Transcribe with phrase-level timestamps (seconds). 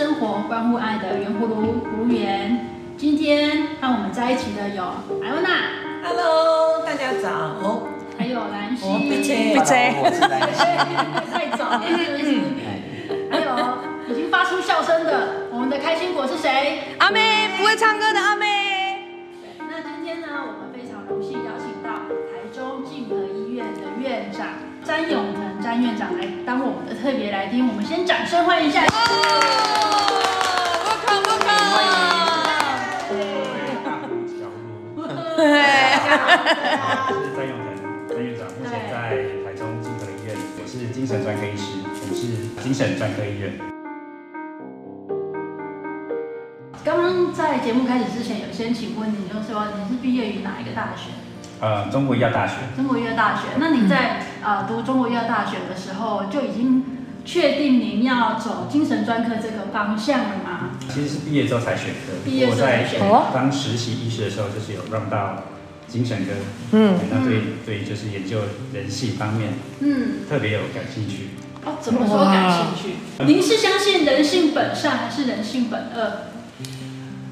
[0.00, 2.66] 生活，关乎爱的圆葫芦服务员。
[2.96, 4.82] 今天和我们在一起的有
[5.22, 5.50] 艾欧娜
[6.02, 7.82] ，Hello，大家早。
[8.18, 9.76] 还有兰溪，闭嘴，闭嘴，
[11.30, 11.82] 太早了，
[13.30, 13.44] 还有
[14.08, 16.78] 已经发出笑声的，我们的开心果是谁？
[16.98, 18.46] 阿妹，不会唱歌的阿妹。
[19.42, 24.46] 对，那今天呢，我们非常荣幸邀请到台中静和医院的院长
[24.82, 25.34] 詹永
[25.70, 28.82] 腾詹院长来当我们的特别来宾，我们先掌声欢迎一下。
[28.82, 28.90] Welcome
[31.22, 31.30] Welcome
[37.36, 37.70] 詹永腾
[38.08, 42.26] 詹院长，目前在台中精神医院，我是精神专科医师，我们是
[42.64, 43.52] 精神专科医院。
[46.84, 51.10] 刚刚在节目开始之前，有先请问你，就是说你是毕业于哪一个大学？
[51.60, 52.54] 呃，中国医药大学。
[52.74, 53.42] 中国医药大学。
[53.58, 56.84] 那你在呃读中国医药大学的时候，就已经
[57.24, 60.70] 确定您要走精神专科这个方向了吗？
[60.88, 62.24] 其实是毕业之后才选的。
[62.24, 63.00] 毕业之后才选。
[63.00, 65.44] 我在当实习医师的时候，就是有让到。
[65.90, 66.30] 精神科，
[66.70, 68.38] 嗯，那对对，就是研究
[68.72, 71.30] 人性方面，嗯，特别有感兴趣。
[71.64, 73.24] 哦，怎么说感兴趣？
[73.24, 76.12] 您是相信人性本善还是人性本恶？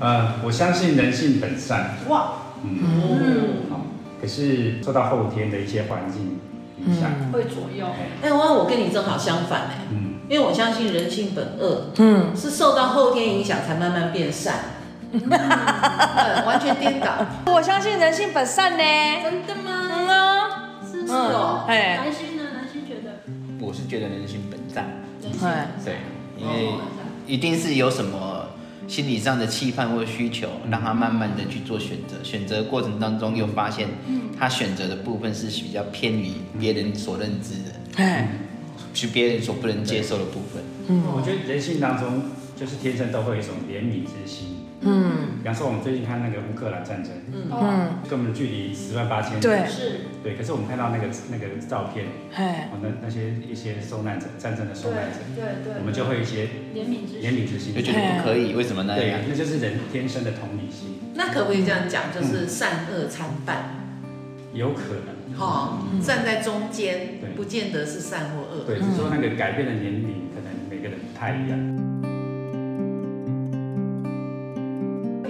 [0.01, 1.99] 呃，我相信人性本善。
[2.09, 2.33] 哇，
[2.65, 3.87] 嗯嗯，好。
[4.21, 6.41] 可是受到后天的一些环境
[6.87, 7.87] 影响，会左右。
[8.23, 14.55] 哎，我我跟你正好相反哎，嗯，因为我相信人性本恶，嗯，是受到后天影响才慢慢变善。
[15.11, 15.21] 嗯，
[16.47, 17.25] 完全颠倒。
[17.47, 18.85] 我相信人性本善呢。
[19.25, 19.89] 真的吗？
[19.91, 21.65] 嗯啊，是是哦。
[21.67, 22.43] 哎，男性呢？
[22.55, 23.21] 男性觉得？
[23.67, 24.85] 我是觉得人性本善。
[25.23, 25.69] 人性本善。
[25.85, 25.97] 对，
[26.37, 26.75] 因为
[27.27, 28.38] 一定是有什么
[28.89, 32.17] 心理上的期盼或需求，让他慢慢的去做选择。
[32.25, 33.87] 选择过程当中又发现，
[34.37, 38.31] 他选择的部分是比较偏于别人所认知的，哎，
[38.95, 40.63] 是别人所不能接受的部分。
[40.89, 42.23] 嗯，我觉得人性当中
[42.59, 44.58] 就是天生都会有一种怜悯之心。
[44.81, 50.37] 嗯，比方说我们最近看那个乌克兰战争，嗯，跟我们距离十万八千里，对，是，对。
[50.37, 58.95] 可是我们看到那个那个照片，哎，那那些一些受难者，战争的受难者，对对，我们就会一些怜悯之怜悯之心，就觉得不可以，为什么呢？
[58.95, 61.01] 对，那就是人天生的同理心。
[61.15, 63.75] 那可不可以这样讲，就是善恶参半？
[64.55, 68.65] 有可能，好，站在中间，不见得是善或恶。
[68.65, 71.78] 对，只是说那个改变的年龄，可能每个人不太一样。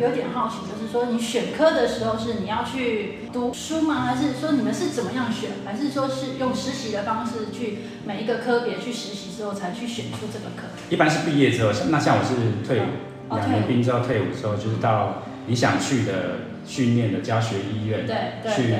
[0.00, 4.06] 有点好奇，就是说你选科的时候是你要去读书吗？
[4.06, 5.50] 还是说你们是怎么样选？
[5.64, 10.68] 还是说是用实习的方式去每一个科别去实习之后才去选出这个科？
[10.88, 16.12] 一般是毕业之后，那像我是退伍两年兵之后退伍之后，就是到你想去的
[16.64, 18.06] 训练的教学医院
[18.54, 18.74] 去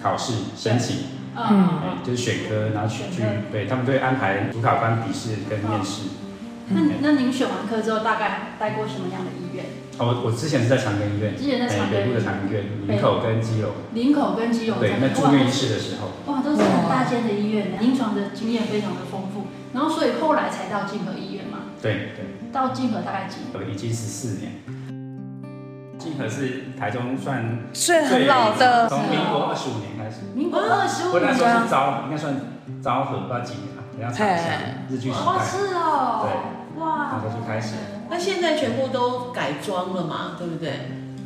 [0.00, 0.96] 考试申请，
[1.34, 6.02] 嗯，就是选科，然后去去对他们都会安排主考官笔试跟面试。
[6.70, 9.64] 那那您选完科之后，大概待过什么样的医院？
[9.98, 13.72] 哦，我之前是在长庚医院，之前在长庚北部的长庚医院，林口跟基隆。
[13.92, 14.78] 林口跟基隆。
[14.78, 16.32] 对，那住院医师的时候。
[16.32, 19.48] 哇，都是很大间的医院，临床的经验非常的丰富。
[19.74, 21.58] 然后，所以后来才到静和医院嘛。
[21.82, 22.24] 对对。
[22.52, 23.70] 到静和大概几年？
[23.70, 24.52] 已经十四年。
[25.98, 30.20] 静和是台中算是很老的，从民国二十五年开始。
[30.32, 31.12] 民国二十五年。
[31.12, 32.34] 我那时候是昭，应该算
[32.80, 34.44] 昭和，不知道几年了，等下查一下。
[34.88, 35.24] 日据时代。
[35.26, 36.22] 哦，是哦。
[36.22, 36.30] 对。
[36.78, 37.10] 哇。
[37.12, 37.74] 那时候就开始。
[38.08, 40.72] 那现在全部都改装了嘛，对不对？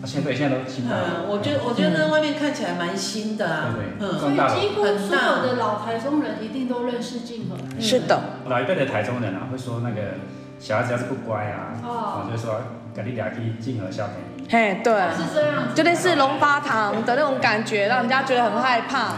[0.04, 0.96] 现在现在都新的。
[0.96, 3.72] 嗯，我觉得我觉得外面看起来蛮新的啊。
[3.72, 4.08] 对对。
[4.08, 4.18] 嗯。
[4.18, 7.56] 所以几乎所有的老台中人一定都认识静和。
[7.80, 8.20] 是的。
[8.46, 10.14] 老一辈的台中人啊，会说那个
[10.58, 12.60] 小孩子要是不乖啊，哦，就说
[12.92, 14.48] 赶紧俩去静和小便宜。
[14.50, 14.92] 嘿，对。
[15.16, 15.72] 是这样。
[15.72, 19.14] 就类似龙发堂的那种感觉，让人家觉得很害怕。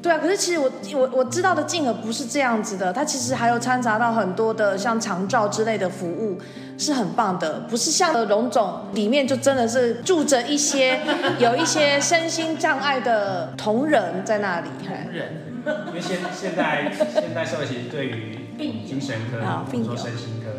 [0.00, 6.38] 对啊，可是其实我我我知道的静儿不是这样子的，它其实还有掺杂到很多的像长照之类的服务，
[6.78, 11.00] 是很棒的，不是像荣总里面就真的是住着一些
[11.38, 14.68] 有一些身心障碍的同仁在那里。
[14.86, 15.42] 同仁，
[15.88, 18.38] 因为现现在现在社会其实对于
[18.86, 20.50] 精神科或者说身心科，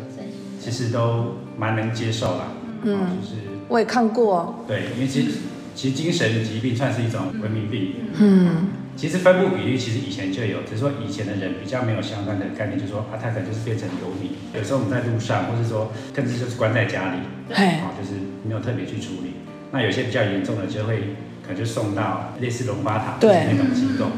[0.62, 2.44] 其实都蛮能接受啦。
[2.82, 4.62] 嗯，就是我也看过。
[4.68, 5.38] 对，因为其实
[5.74, 7.94] 其实精神疾病算是一种文明病。
[8.18, 8.68] 嗯。
[8.96, 14.32] 其实分布比率其实以前就有，只是说以前的人比较没有相关的概念，就是说啊，他可能就是变成游民。
[14.52, 17.20] 有时候我们在路上，或是说甚至就是关在家里，
[17.54, 19.36] 啊，就是没有特别去处理。
[19.72, 24.10] 那有些比较严重的，就会可能就送到类似龙发堂就是那种机构，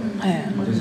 [0.67, 0.81] 就是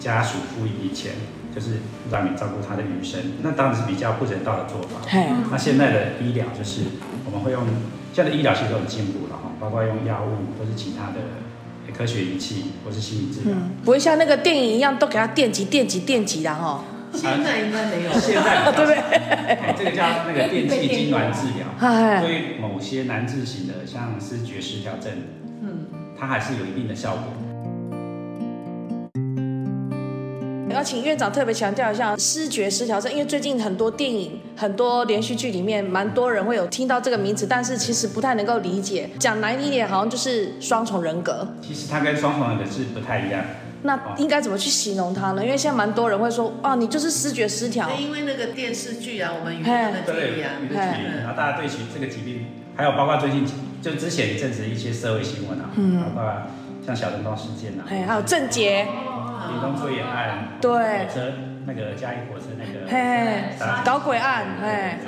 [0.00, 1.12] 家属付一笔钱，
[1.54, 1.74] 就是
[2.10, 3.20] 让你照顾他的余生。
[3.42, 5.06] 那当然是比较不人道的做法。
[5.52, 6.82] 那现在的医疗就是
[7.26, 7.62] 我们会用
[8.12, 9.25] 现在的医疗系统都很进步
[9.60, 11.20] 包括用药物或是其他的。
[11.96, 16.82] 科学仪器或是心理治疗，嗯，不会像那个电影一样都给他电击、电击、电击的哦。
[17.14, 18.12] 现在应该没有。
[18.12, 19.74] 现在 对不对？
[19.78, 21.64] 这个叫那个电气痉挛治疗，
[22.20, 25.12] 对于某些难治型的，像是觉失调症，
[25.62, 25.86] 嗯，
[26.18, 27.22] 它还是有一定的效果。
[30.76, 39.08] 要请院长特别强调一下视觉失调症，因为最近很多电影、很多连续剧里面，蛮多人会有听到这个名词，但是其实不太能够理解。
[39.18, 41.48] 讲难听一点，好像就是双重人格。
[41.62, 43.42] 其实它跟双重人格是不太一样。
[43.82, 45.42] 那应该怎么去形容它呢？
[45.42, 47.88] 因为现在蛮多人会说，啊，你就是视觉失调。
[47.98, 50.50] 因为那个电视剧啊，我们与他的距离啊，
[51.20, 52.46] 然后大家对其这个疾病，
[52.76, 53.46] 还有包括最近
[53.80, 56.32] 就之前一阵子一些社会新闻啊，嗯，包括
[56.84, 58.86] 像小灯泡事件啊，还有郑捷。
[59.48, 61.32] 屏东作业案，对，火车
[61.66, 63.54] 那个嘉义火车那个，嘿，
[63.84, 64.98] 搞鬼案，嘿，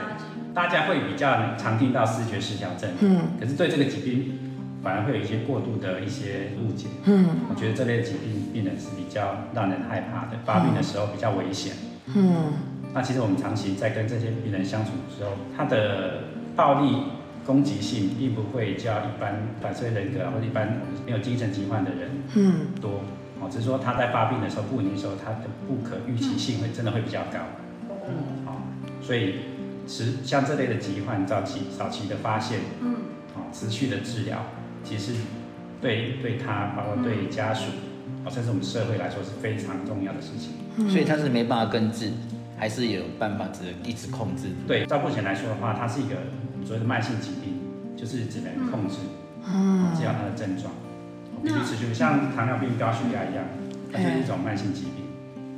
[0.55, 4.39] 大家会比较常听到视觉失调症，嗯，可是对这个疾病
[4.83, 11.75] 反而会有一些过度的一些误解，嗯，我觉得这类疾病病人是比较让人害怕的，发病的时候比较危险，
[12.15, 12.53] 嗯，
[12.93, 16.25] 那其实我们长期在跟这些病人相处的时候，他的
[16.57, 17.05] 暴力
[17.47, 23.01] 攻击性并不会较一般反社会人格或者一般没有精神疾患的人，嗯，多。
[23.41, 27.39] 哦，只是说他在发病的时候，不稳定的时候，他的不可预期性会真的会比较高。
[28.09, 28.63] 嗯，好，
[29.01, 29.35] 所以
[29.87, 32.97] 持像这类的疾患，早期早期的发现，嗯，
[33.35, 34.39] 好，持续的治疗，
[34.83, 35.13] 其实
[35.81, 37.71] 对对他，包括对家属，
[38.25, 40.53] 哦，甚至我们社会来说是非常重要的事情。
[40.77, 42.11] 嗯，所以他是没办法根治，
[42.57, 44.49] 还是有办法只能一直控制？
[44.67, 46.17] 对，照目前来说的话，它是一个
[46.65, 47.55] 所谓的慢性疾病，
[47.97, 48.97] 就是只能控制，
[49.47, 50.73] 嗯，治疗它的症状。
[51.43, 53.45] 必须持续，像糖尿病、高血压一样，
[53.93, 55.05] 它就是一种慢性疾病。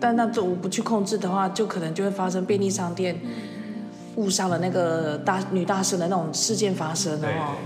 [0.00, 3.20] 但那种不去控制的话，就可能就会发生便利商店
[4.16, 7.56] 误杀了那个大女大生的那种事件发生了哦。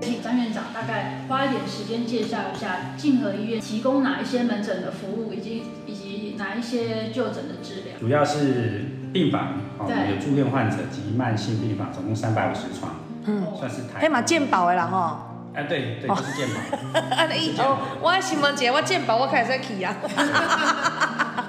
[0.00, 7.98] 请张院长大概花一点时间介绍一下静和医院提供哪一些门诊的服务，以及以及哪一些就诊的治疗。
[8.00, 12.96] 主要是病房，哦，有住院患者及慢性病房，总共三百五十床。
[13.24, 14.00] 嗯，算是台。
[14.00, 15.28] 嘿嘛鉴宝的啦吼。
[15.54, 17.00] 哎，对对，就是鉴宝。
[17.14, 19.94] 啊，你哦，我爱新闻节，我鉴宝我开始去呀。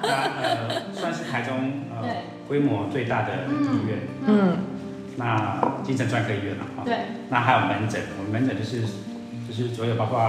[0.04, 0.10] 那
[0.44, 2.10] 呃，算是台中呃
[2.48, 4.00] 规模最大的医院。
[4.26, 4.58] 嗯。
[5.16, 6.84] 那精神专科医院了哈。
[6.84, 6.98] 对。
[7.30, 8.82] 那还有门诊，我们门诊就是
[9.48, 10.20] 就是所有包括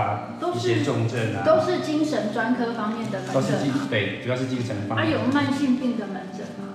[0.54, 1.42] 一些重症啊。
[1.44, 3.34] 都是精神专科方面的门诊。
[3.34, 5.06] 都是精对，主要是精神方面。
[5.06, 6.73] 还有慢性病的门诊吗？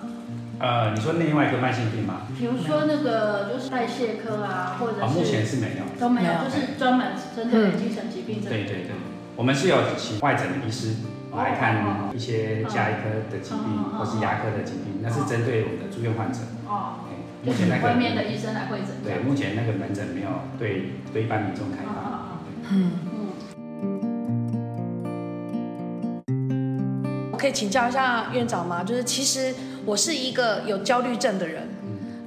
[0.60, 2.28] 呃，你说另外一个慢性病吗？
[2.38, 8.42] 比如说那个就是代谢科啊，或者是目前是没有，都没有，就是专门针对精神疾病。
[8.42, 8.92] 对对对，
[9.38, 10.96] 我们是有请外诊的医师
[11.34, 16.40] 来看一些家医科的疾病，或是牙科的疾病，那是针对我们的住院患者。
[16.68, 16.96] 哦，
[17.46, 18.88] 目前那个外面的医生来会诊。
[19.02, 20.28] 对，目前那个门诊没有
[20.60, 21.96] 对对一般民众开放。
[22.70, 23.30] 嗯嗯。
[27.32, 28.84] 我可以请教一下院长吗？
[28.84, 29.56] 就是其实。
[29.90, 31.68] 我是一个有焦虑症的人，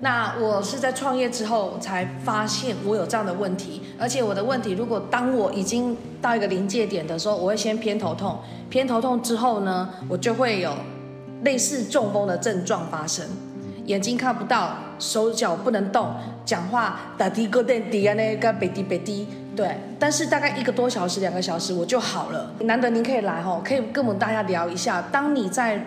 [0.00, 10.74] 那我是在创业之后才发现我有这样的问题，而且我的问题，如果当我已经到一个临界点的时候，我会先偏头痛，偏头痛之后呢，我就会有
[11.44, 13.24] 类似中风的症状发生，
[13.86, 16.10] 眼睛看不到，手脚不能动，
[16.44, 19.28] 讲话打滴个电滴啊那个北滴北滴。
[19.54, 22.50] 对，但是大概一个多小时、两个小时我就好了。
[22.62, 25.78] 难得您可以来吼，可以跟我们大家聊一下，当你在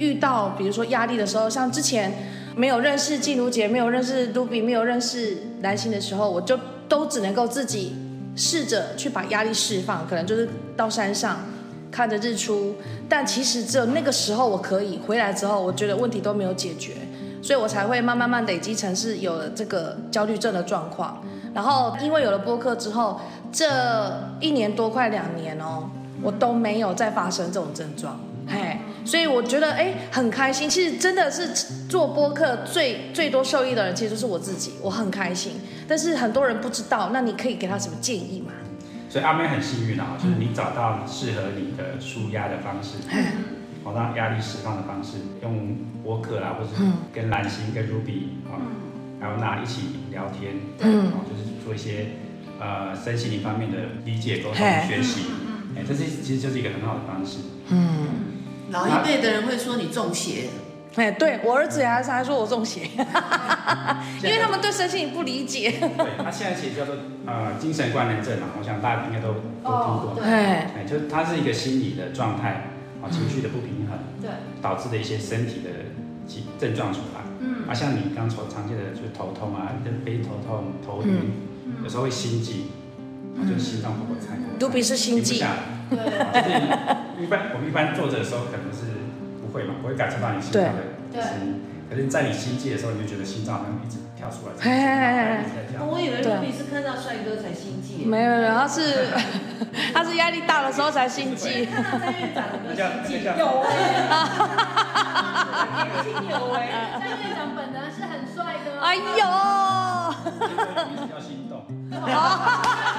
[0.00, 2.12] 遇到比如说压力的时候，像之前
[2.56, 7.94] 没有认识静茹姐、没有认识 Ruby、没有认识蓝心的时候，我就都只能够自己
[8.34, 11.40] 试着去把压力释放，可能就是到山上
[11.92, 12.74] 看着日出。
[13.08, 16.94] 但其实只有那个时候我可以回来之后，我觉得问题都没有解决，
[17.42, 21.22] 所以我才会慢慢慢累积成是有了这个焦虑症的状况。
[21.52, 23.20] 然后，因为有了播客之后，
[23.52, 23.66] 这
[24.40, 25.90] 一年多快两年哦，
[26.22, 30.68] 我都没有再发生这种症状，嘿，所以我觉得哎很开心。
[30.68, 31.48] 其实真的是
[31.88, 35.54] 做播客最最多受益的人，其实就是我自己，我很开心。
[35.88, 38.52] 但是很多人不知道，那你可以给他什么建议吗？
[39.08, 42.98] 所以阿妹很幸运啊，就是你找到适合你的舒压的方式，
[43.82, 48.60] 好让压力释放的方式，用播客啦，或者是跟蓝心、跟 Ruby 啊。
[49.22, 52.06] 还有那一起聊天，嗯，就是做一些
[52.58, 53.76] 呃身心灵方面的
[54.06, 55.26] 理解、沟通、学习，
[55.76, 57.36] 哎，这是其实就是一个很好的方式。
[57.68, 58.06] 嗯，
[58.70, 60.48] 老一辈的人会说你中邪，
[60.96, 62.82] 哎，对我儿子还是还说我中邪，
[64.22, 65.70] 因为他们对身心不理解。
[65.80, 66.94] 对，他现在其实叫做
[67.26, 70.14] 呃精神官能症嘛，我想大家应该都都听过。
[70.16, 72.70] 对，哎，就是它是一个心理的状态
[73.02, 74.30] 啊，情绪的不平衡，对，
[74.62, 75.70] 导致的一些身体的
[76.26, 77.20] 疾症状出来。
[77.40, 77.68] 嗯。
[77.68, 81.32] 啊，像你刚所常见的，就是头痛啊，跟背头痛、头晕，
[81.82, 82.66] 有时候会心悸，
[83.36, 84.36] 就是心脏不够采。
[84.58, 85.44] 都比是心悸。
[85.90, 85.98] 对。
[85.98, 86.02] 就
[86.48, 88.86] 是一般我们一般坐着的时候可能是
[89.40, 91.60] 不会嘛，不会感受到你心脏的声音。
[91.90, 94.52] 可是，在你心悸的时候，你就觉得心脏好像一直跳出来。
[94.60, 94.78] 嘿嘿
[95.74, 98.04] 嘿我以为露比是看到帅哥才心悸。
[98.06, 99.08] 没有没有，他是
[99.92, 101.66] 他是压力大的时候才心悸。
[101.66, 103.26] 看到詹院长有没有心悸？
[103.38, 103.74] 有哎。
[105.82, 106.58] 年轻有哎。
[107.00, 108.80] 詹院长本人是很帅的。
[108.80, 109.02] 哎呦。
[111.10, 111.66] 要心动。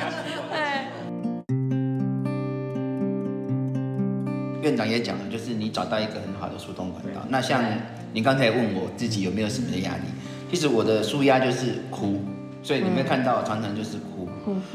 [4.62, 7.22] 院长也讲了，就是你找到一个很好的疏通管道。
[7.28, 7.62] 那像
[8.12, 10.02] 你刚才问我自己有没有什么的压力，
[10.50, 12.20] 其实我的舒压就是哭，
[12.62, 14.28] 所以你会看到常常就是哭，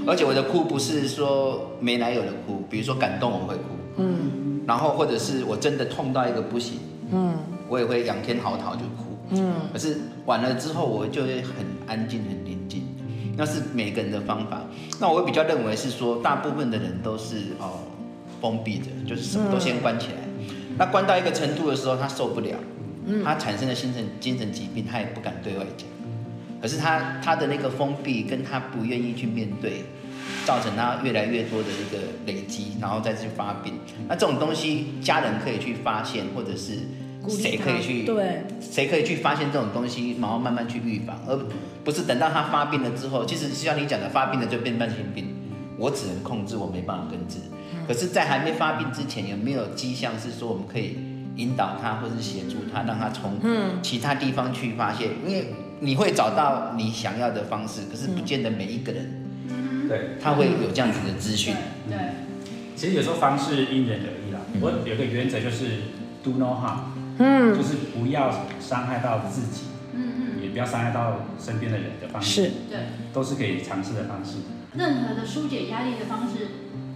[0.07, 3.61] 而且我的哭不是说没来由的哭，比如说感动我会哭，
[3.97, 6.79] 嗯，然后或者是我真的痛到一个不行，
[7.11, 7.37] 嗯，
[7.69, 12.84] 我也会仰天嚎啕就哭，嗯，可是完了之后我就会很安静很宁静，
[13.37, 14.61] 那是每个人的方法。
[14.99, 17.79] 那我会比较认为是说，大部分的人都是哦。
[18.41, 20.15] 封闭的，就是什么都先关起来。
[20.39, 20.45] 嗯、
[20.77, 22.55] 那关到一个程度的时候，他受不了，
[23.07, 25.87] 嗯、他产生了精神精神疾病，他也不敢对外讲。
[26.61, 29.85] 可是他他的那个封闭，跟他不愿意去面对，
[30.45, 33.73] 造成他越来越多的一个累积，然后再去发病。
[34.07, 36.73] 那这种东西，家人可以去发现，或者是
[37.29, 41.37] 谁可以去对，谁可以去发现这种东西，然后慢慢去预防，而
[41.83, 45.27] 不是等到他发病了之后，其实像你讲的，发病了就变慢性病，
[45.77, 47.37] 我只能控制，我没办法根治。
[47.87, 50.97] 可是，在还没发病之前，有没有迹象是说我们可以
[51.35, 53.33] 引导他，或是协助他，让他从
[53.81, 55.09] 其他地方去发现？
[55.27, 59.23] 因为你会找到你想要的方式，可是不见得每一个人，
[59.87, 61.53] 对，他会有这样子的资讯。
[61.87, 61.97] 对，
[62.75, 64.39] 其实有时候方式因人而异啦。
[64.61, 65.65] 我有个原则就是
[66.23, 68.29] do no harm，嗯，就是不要
[68.59, 72.79] 伤害到自己，嗯嗯，也不要伤害到身边的人的方式，是，对，
[73.13, 74.37] 都是可以尝试的方式。
[74.75, 76.47] 任何的疏解压力的方式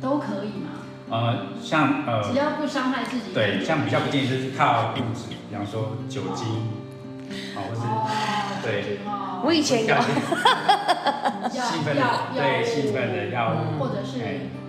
[0.01, 0.69] 都可以吗？
[1.09, 6.45] 呃，像呃，只要不伤害自己，对，像比较不建议就是靠物质，比方说酒精，
[7.55, 7.81] 好，或是
[8.61, 8.99] 对，
[9.43, 9.95] 我以前有，
[11.49, 12.03] 兴奋的，
[12.35, 14.19] 对，兴奋的药物，或者是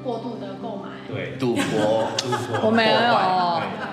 [0.03, 2.97] 过度的购买，对，赌博，赌博，我没有，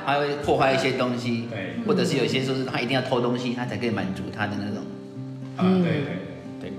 [0.06, 4.84] 还会破坏一些东西，对，或者是有一些说是他一定要偷东西，他才可以满足他的那种，
[5.58, 6.18] 嗯，对对。
[6.60, 6.72] 对，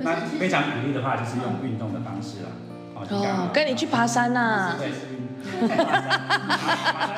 [0.00, 2.50] 那非常鼓励的话就是用运动的方式啦，
[2.94, 4.76] 哦，跟你去爬山呐。
[4.76, 4.88] 爬山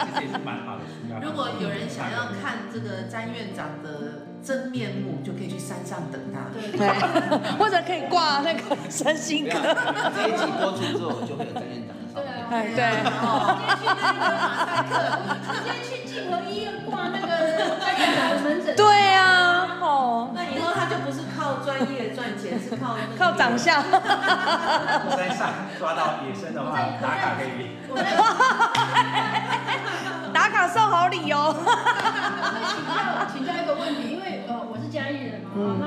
[0.06, 0.82] 其实也是蛮好的
[1.22, 6.50] 如果有人想要看这个詹院长的真面目，就可以去山上等他。
[6.76, 6.86] 对，
[7.58, 9.58] 或者可以挂那个身心科。
[10.14, 11.96] 这一集播出之后，就会有詹院长
[12.50, 12.76] 的照片。
[12.76, 12.80] 对
[13.22, 13.22] 哦。
[13.56, 14.92] 直接去那个马赛克，
[15.52, 17.26] 直接去静和医院挂那个
[17.80, 18.74] 詹院长的门诊。
[18.76, 18.82] 对
[19.14, 23.82] 啊，哦，那以后他就不是靠专业赚钱，是靠靠长相。
[23.82, 27.76] 在上抓到野生的话，打卡可以。
[30.32, 31.54] 打卡送好礼哦。
[32.68, 32.92] 请教
[33.32, 35.84] 请教一个问题，因为呃我是嘉义人嘛，嗯、那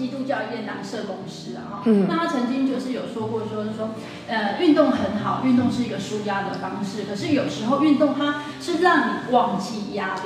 [0.00, 3.90] 基督教医院当社公司啊哈，嗯、那他曾经就是有说过说是说
[4.26, 10.20] 呃运动很好，运动是一个舒压的方式，可是有时候运动它是让你忘记压力，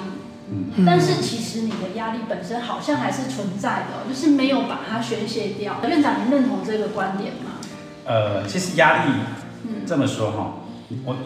[0.52, 5.80] 嗯、但是其实你的压力本身好像还是存在的，就是没有把它宣泄掉。
[5.82, 7.58] 院长，您认同这个观点吗？
[8.06, 9.12] 呃，其实压力，
[9.84, 10.54] 这么说哈，
[11.04, 11.16] 我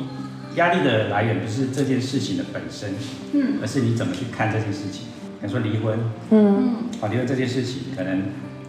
[0.54, 2.94] 压力的来源不是这件事情的本身，
[3.34, 5.02] 嗯，而是你怎么去看这件事情。
[5.40, 5.98] 比如说离婚，
[6.30, 8.22] 嗯，啊，离婚这件事情，可能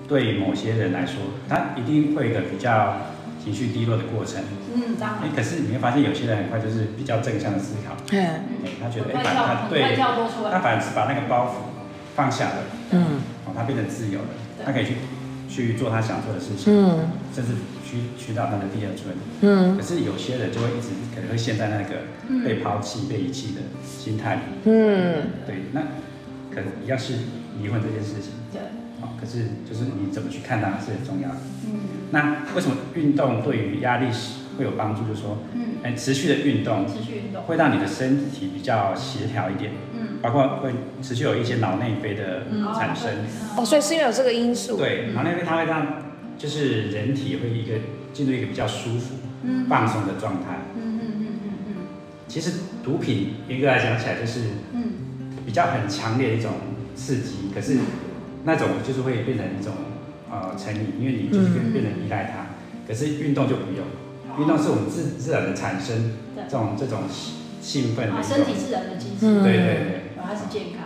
[0.07, 1.15] 对某些人来说，
[1.47, 2.97] 他一定会有一个比较
[3.43, 4.41] 情绪低落的过程，
[4.75, 5.35] 嗯，当然。
[5.35, 8.41] 可是你会发现有些人很快就是比较正向的思考，嗯，
[8.81, 9.95] 他觉得哎，他对，
[10.51, 11.51] 他反而是把那个包袱
[12.15, 12.55] 放下了，
[12.91, 14.27] 嗯，哦，他变得自由了，
[14.65, 14.93] 他可以去
[15.49, 17.51] 去做他想做的事情，嗯，甚至。
[17.89, 19.11] 去去到他的第二春，
[19.41, 22.05] 嗯，可是有些人就会一直可能会陷在那个
[22.45, 25.81] 被抛弃、嗯、被遗弃的心态里，嗯，对，那
[26.63, 27.13] 可能一样是
[27.61, 28.61] 离婚这件事情，对，
[29.01, 31.79] 好，可是就是你怎么去看它是很重要的，嗯，
[32.11, 34.07] 那为什么运动对于压力
[34.57, 35.01] 会有帮助？
[35.07, 42.43] 就是说，嗯，哎，持续的运动，持续运动会让你的身体比较协调一点，嗯，包括会持续有一些脑内啡的
[42.75, 43.09] 产生，
[43.57, 46.09] 哦，所以是因为有这个因素，对，脑内啡它会让。
[46.39, 47.73] 就是人体会一个
[48.13, 49.15] 进入一个比较舒服、
[49.67, 50.59] 放松的状态。
[50.73, 51.73] 嗯嗯嗯嗯嗯。
[52.29, 52.51] 其实
[52.81, 54.43] 毒品严格来讲起来就是，
[55.49, 56.51] 比较很强烈的一种
[56.95, 57.49] 刺激。
[57.51, 57.79] 可是
[58.43, 59.73] 那种就是会变成一种
[60.29, 62.45] 呃成瘾，因为你就是变变得依赖它。
[62.87, 63.83] 可是运动就不用，
[64.39, 66.99] 运动是我们自自然的产生这种这种
[67.59, 69.41] 兴奋的身体自然的机制。
[69.41, 70.79] 对对对，它是健康。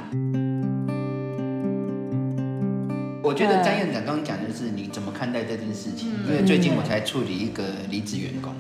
[3.22, 6.12] 我我觉得张院长刚刚讲的是你怎么看待这件事情？
[6.30, 8.54] 因为最近我才处理一个离职员工，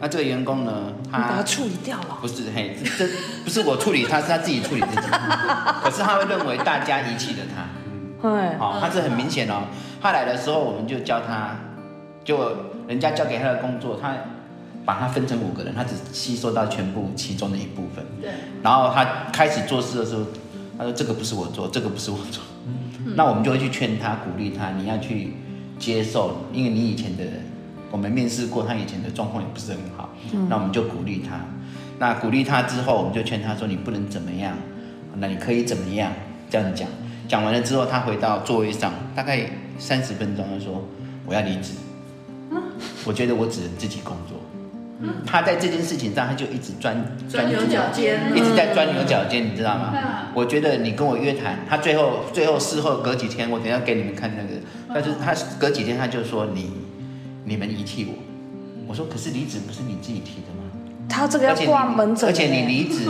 [0.00, 2.18] 那这个员工呢，他把他处理掉了？
[2.20, 3.06] 不是，嘿，这
[3.44, 5.08] 不是我处理他，是他自己处理自己。
[5.84, 7.68] 可是他会认为大家遗弃了他，
[8.22, 9.64] 对，好，他是很明显哦。
[10.00, 11.54] 他来的时候，我们就教他，
[12.24, 12.56] 就
[12.88, 14.14] 人家交给他的工作，他
[14.84, 18.04] 把他分成五个人，他只吸收到全部其中的一部分。
[18.20, 18.30] 对。
[18.62, 20.24] 然后他开始做事的时候，
[20.78, 25.34] 他说：“这个不是我做，这个不是我做。”嗯那我们就会去劝他、鼓励他，你要去
[25.78, 27.24] 接受，因为你以前的
[27.90, 30.10] 我们面试过，他以前的状况也不是很好。
[30.48, 31.40] 那我们就鼓励他。
[31.98, 34.56] 那鼓励他之后，我们就劝他说：“你不能怎么样，
[35.16, 36.12] 那你可以怎么样？”
[36.48, 36.88] 这样讲。
[37.28, 39.40] 讲完了之后，他回到座位上，大概
[39.78, 40.82] 三十分钟，他说
[41.26, 41.74] ：“我要离职。”
[43.04, 44.38] 我觉得我只能自己工作。
[45.24, 46.94] 他在这件事情上，他就一直钻
[47.26, 49.94] 钻牛角尖，一直在钻牛角尖，你知道吗？
[50.34, 54.60] 我觉得你跟我约谈，他最后最后事后隔几天，我等下给你们看那个，
[54.92, 56.70] 但是他隔几天他就说你
[57.44, 58.14] 你们遗弃我，
[58.86, 60.64] 我说可是离职不是你自己提的吗？
[61.08, 63.04] 他这个要挂门诊， 而且你离职，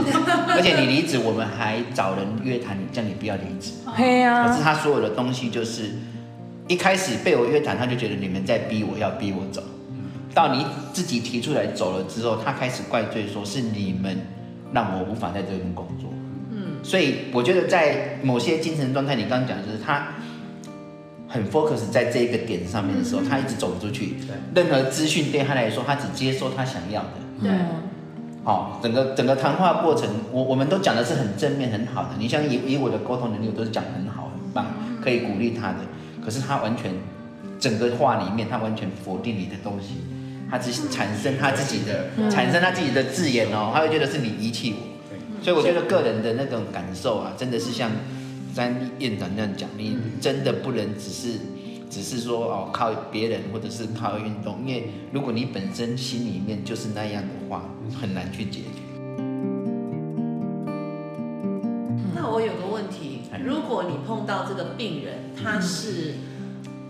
[0.49, 3.73] 而且你离职，我们还找人约谈，叫你不要离职。
[3.97, 4.47] 对呀。
[4.47, 5.91] 可是他所有的东西就是
[6.67, 9.63] 一开始被我约谈，他就觉得你们在逼我要逼我走。
[10.33, 14.17] 到你自己提出来走了之后，他开始怪罪说是你们
[14.73, 16.09] 让我无法在这边工作。
[16.53, 20.15] 嗯，所以我觉得在某些精神状态，你刚刚讲的就是他
[21.33, 24.17] 很 focus 在这一个点上面的时候，他一直走不出去。
[24.27, 27.09] 对，任何资讯对他来说，他只接受他想要的。
[27.41, 27.51] 对，
[28.43, 32.11] 好，整个整个谈话过程，我我们都讲的是很正面很好的。
[32.19, 34.67] 你像以以我的沟通能力，我都是讲很好很棒，
[35.01, 35.79] 可以鼓励他的。
[36.23, 36.93] 可是他完全
[37.61, 40.03] 整个话里面，他完全否定你的东西。
[40.51, 44.83] 他只产生他自己的，嗯、产生他自己的字眼哦，他会觉得是你遗弃我，
[45.13, 47.89] 嗯、所以我觉得个人的那种感受啊，真的是像
[48.55, 51.39] 詹院长这样讲，你真的不能只是
[51.89, 57.65] 只是说哦靠别人或者是靠运动，因为如果你本身心里面就是那样的话，
[58.01, 58.83] 很难去解决。
[62.15, 66.15] 那我有个问题，如果你碰到这个病人，他是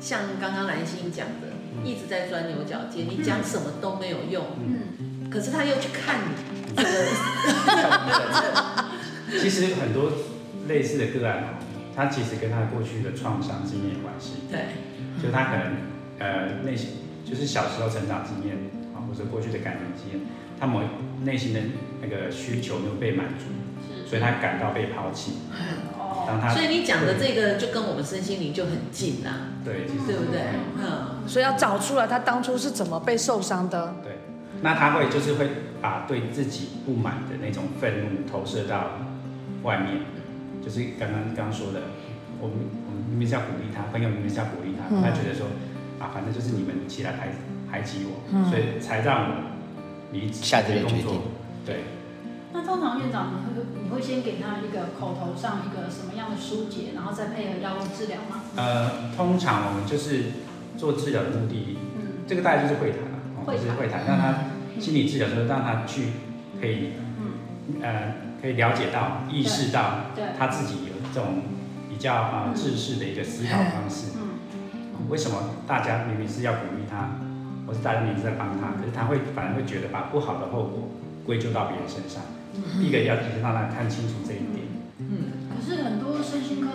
[0.00, 1.48] 像刚刚兰心讲的。
[1.82, 4.44] 一直在钻牛角尖，你讲什么都没有用。
[4.58, 6.34] 嗯，可是他又去看你，
[6.76, 6.88] 这个。
[9.40, 10.12] 其实很多
[10.70, 11.58] 类似的个案哦，
[11.96, 14.46] 他其实跟他过去的创伤经验有关系。
[14.48, 14.60] 对，
[15.20, 15.76] 就他可能
[16.20, 16.90] 呃内心
[17.24, 18.56] 就是小时候成长经验
[18.94, 20.28] 啊，或者过去的感情经验，
[20.60, 20.80] 他某
[21.24, 21.60] 内心的
[22.00, 23.46] 那个需求没有被满足，
[24.06, 25.32] 所以他感到被抛弃。
[26.54, 29.30] 所以你讲的这个就跟我们身心灵就很近呐，
[29.64, 30.40] 对，对不对？
[30.78, 33.96] 嗯，所以要找出来他当初是怎么被受伤的。
[34.04, 34.18] 对，
[34.62, 35.48] 那他会就是会
[35.80, 38.98] 把对自己不满的那种愤怒投射到
[39.64, 40.02] 外面，
[40.62, 41.80] 就是刚刚刚刚说的，
[42.40, 45.46] 我们我们明明是要鼓励他，朋友明明是要鼓励他，他觉得说
[45.98, 47.28] 啊，反正就是你们起来排
[47.70, 48.20] 排挤我，
[48.50, 49.34] 所以才让我
[50.12, 51.22] 离下这个工作，
[51.64, 51.84] 对。
[52.52, 58.42] 那通常院长，你会你会先给他一个口头上一个什么样的疏解，然后再配合药物治疗吗？
[58.56, 60.24] 呃，通常我们就是
[60.76, 64.34] 做治疗的目的，嗯，这个大概就是会谈了，哦，就是会谈，让他
[64.80, 66.06] 心理治疗就是让他去
[66.60, 70.06] 可以，嗯，呃，可以了解到、意识到，
[70.38, 71.42] 他自己有这种
[71.88, 77.20] 比较啊制式的一个思考方式，嗯，为什么大家明明是要鼓励他，
[77.66, 80.88] 或是大家明明是在帮他，可是他会反而会觉得把不好的后果
[81.26, 82.22] 归咎到别人身上？
[82.78, 84.66] 第一个要提醒让他看清楚这一点。
[84.98, 86.09] 嗯，可是很多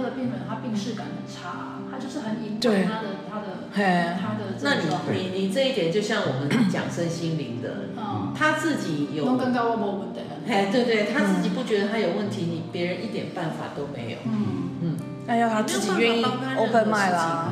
[0.06, 4.56] 的病人，他病识感很差，他就是很隐瞒他的他的他的。
[4.62, 4.76] 那
[5.12, 7.90] 你你你这一点，就像我们讲身心灵的，
[8.38, 9.36] 他自己有。
[9.36, 10.22] 更高我不问的。
[10.48, 14.18] 哎，对对，他自己不觉得他有问题，你别人一点办法都没有。
[14.26, 16.24] 嗯嗯，那要他自己愿意
[16.56, 17.52] open mind 啦。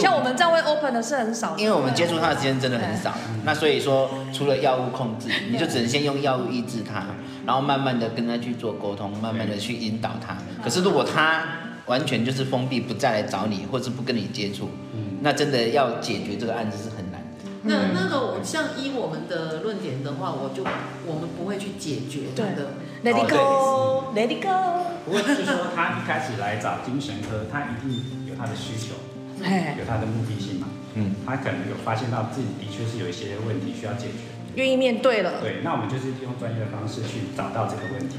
[0.00, 3.14] 像我们这样会 open 的是很少，因为我们接触他的时间真的很少。
[3.44, 7.04] 那所以说，除了药物控制，你就只能先用药物抑制他。
[7.46, 10.36] 然后慢慢的跟他去做沟通，慢慢的去引导他。
[10.62, 11.44] 可是如果他
[11.90, 17.50] 完全就是封闭，不再来找你，或者不跟你接触，嗯，那真的要解决这个案子是很难的。
[17.64, 20.62] 那那个我像依我们的论点的话，我就
[21.04, 22.78] 我们不会去解决他的。
[23.02, 24.86] Let it go，Let it go。
[25.04, 27.90] 不过就是说他一开始来找精神科，他一定
[28.28, 28.94] 有他的需求，
[29.42, 30.68] 有他的目的性嘛。
[30.94, 34.30] 嗯，他可能有发现到自己的确是有一些问题需要解决。
[34.54, 38.16] 愿意面对了，对，那我们就是用专业的方式去找到这个问题，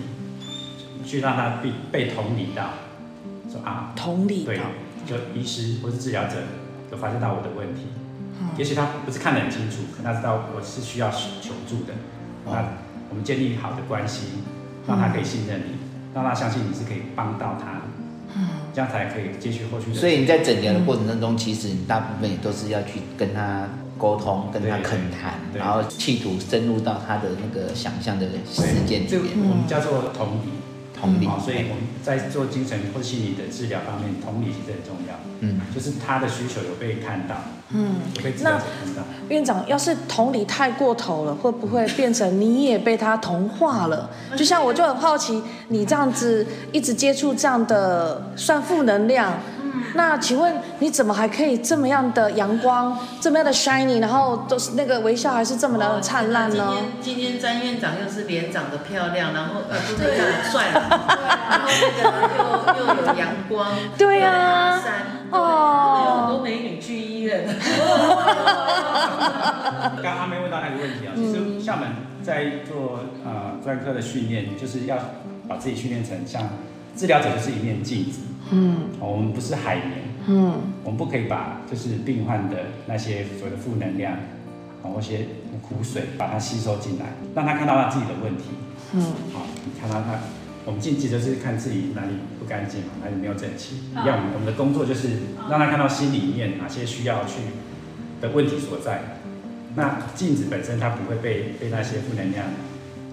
[1.06, 2.70] 去让他被被同理到，
[3.52, 4.60] 说啊，同理，对，
[5.06, 6.36] 就医师或是治疗者
[6.90, 7.88] 就发现到我的问题，
[8.40, 11.94] 嗯、也许他不是看得很清楚，可他知道我是需要求助的，
[12.46, 12.66] 那、嗯、
[13.10, 14.22] 我们建立好的关系，
[14.88, 15.76] 让他可以信任你，
[16.14, 17.82] 让他相信你是可以帮到他，
[18.74, 19.94] 这样才可以继续后续。
[19.94, 29.50] 所以你在诊疗的过程当中，其实你大部分也都是要去跟他沟通，跟他恳谈，然后企图深入到他的那个想象的世界里面。
[29.50, 30.71] 我们叫做同理。
[31.02, 35.16] 同理，所以我们在做精神或心理的治疗方面，同理其实很重要。
[35.40, 37.36] 嗯，就是他的需求有被看到，
[37.72, 39.02] 嗯，有被治疗者看到。
[39.30, 44.10] 院长，要是同理太过头了，会不会变成你也被他同化了？
[44.36, 49.40] 就像我就很好奇，你这样子一直接触这样的算负能量。
[49.94, 56.66] 那请问你怎么还可以这么样的阳光，这么样的 shiny，然后都是那个微笑还是这么的灿烂呢？
[56.70, 60.98] 哦、今天今天詹院长又是脸长得漂亮，然后呃不是很帅，然后
[61.58, 64.82] 那个又又有阳光，对呀、啊，
[65.32, 67.48] 哦，有很多美女去医院。
[70.02, 71.92] 刚阿妹问到那个问题啊，其实像我们
[72.24, 74.98] 在做呃专科的训练，就是要
[75.48, 76.44] 把自己训练成像
[76.96, 78.20] 治疗者就是一面镜子。
[78.54, 79.92] 嗯，我们不是海绵，
[80.28, 85.26] 嗯，我们不可以把就是病患的那些所谓的负能量，啊，或些
[85.62, 88.44] 苦水，把它吸收进来，让他看到他自己的问题，
[88.92, 89.02] 嗯，
[89.32, 90.20] 好，你看到他，
[90.66, 95.08] 我们禁忌就是看自己哪里不干净，哪里没有整齐，一样，我们的工作就是
[95.50, 97.36] 让他看到心里面哪些需要去
[98.20, 99.18] 的问题所在，
[99.76, 102.48] 那镜子本身它不会被被那些负能量。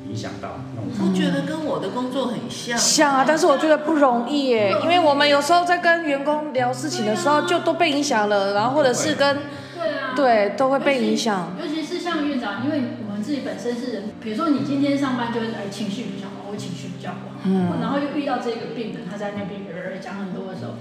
[0.09, 2.77] 影响到，我觉得跟我的工作很像。
[2.77, 9.38] 像啊，但是我觉得不容易耶，因为我们有时候在跟员工聊事情的时候，就都被影响了，然后或者是跟，
[9.79, 11.55] 对啊，对，都会被影响。
[11.62, 19.62] 尤其是像院长，因为我们自己本身是人，比如说你今天上班就是哎情绪比较好，我情绪比较不好，嗯，然后又遇到这个病人，他在那边
[20.03, 20.73] 讲很多的时候，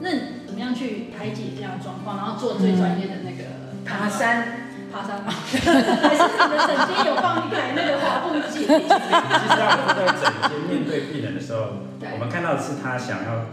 [0.00, 0.10] 那
[0.44, 3.48] 怎么样去排解这样状况，然后做最专业的那个
[3.86, 4.63] 爬山。
[4.94, 5.34] 爬山吗？
[5.34, 8.62] 还是你们整间有放一台那个滑步机？
[8.62, 13.50] 其实我们在整间面对病人的时候，我们看到的是他想要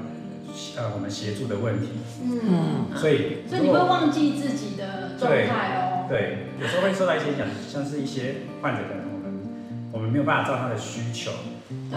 [0.78, 1.98] 呃我们协助的问题。
[2.22, 6.06] 嗯，所以所以你会忘记自己的状态哦。
[6.08, 9.34] 对，有时候会受到一些影响，像是一些患者可能我们
[9.92, 11.32] 我们没有办法照他的需求，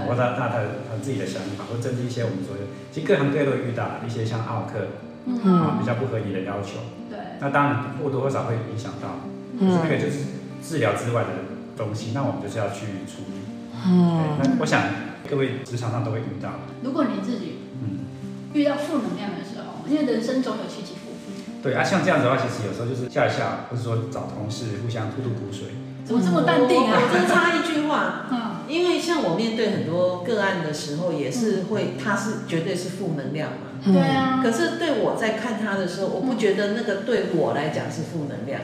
[0.09, 4.89] 或者他他他自己的想法，或甚至一些我们说的，其实各行各业都会遇到一些像奥客，
[5.27, 6.81] 嗯，比较不合理的要求。
[7.11, 9.29] 对，那当然或多或少会影响到。
[9.59, 10.19] 是那个就是
[10.63, 11.31] 治疗之外的
[11.77, 13.41] 东西，那我们就是要去处理。
[13.87, 14.83] 嗯，那我想
[15.29, 16.51] 各位职场上都会遇到。
[16.83, 18.07] 如果你自己嗯
[18.55, 21.61] 遇到负能量的时候，因为人生总有起起伏伏。
[21.63, 25.69] 对啊，像这样子的话，其实有时候就是笑一笑，或者说找同事互相吐吐苦水。
[26.05, 27.01] 怎么这么淡定啊？
[27.01, 33.81] 我真插一句话，嗯，因为像我面对很多个案的时候，也是会，他是绝对是负能量嘛。
[33.83, 34.41] 对啊。
[34.43, 38.61] 可是对我在看他的时候，我不觉得那个对我来讲是负能量。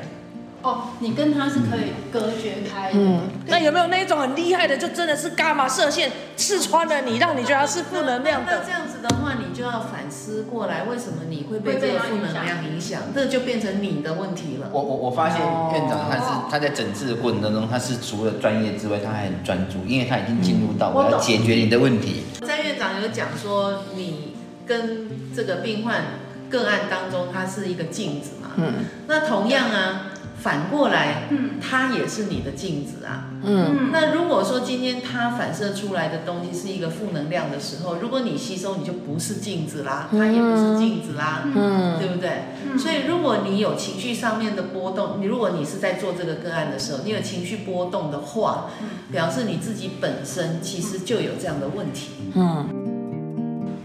[0.62, 2.98] 哦，你跟他是可以隔绝开的。
[2.98, 8.58] 嗯，那有没有那一种很厉害的，就真的是伽马射线刺穿了你，让你觉得他是负能量的？
[8.58, 13.00] 那这样子的话，你就要反思过来，为什么你会被这个负能量影响？
[13.14, 14.68] 这就变成你的问题了。
[14.70, 22.24] 我我我发现院长他是他在诊治的过程当中，他是除了专业之外，他还很专注，因为他已经进入到我要解决你的问题。
[22.46, 24.34] 詹院长有讲说，你
[24.66, 26.02] 跟这个病患
[26.50, 28.50] 个案当中，他是一个镜子嘛？
[28.56, 30.09] 嗯，那同样啊。
[30.42, 42.30] 反过来，嗯，它也是你的镜子啊，嗯，那如果说今天它反射出来的东西是一个负能量的时候，如果你吸收，你就不是镜子啦，它也不是镜子啦，嗯，对不对？
[42.64, 48.70] 嗯，所以如果你有情绪上面的波动，你如果你是在做这个个案的时候，你有情绪波动的话，
[49.12, 52.12] 表示你自己本身其实就有这样的问题。
[52.34, 52.66] 嗯，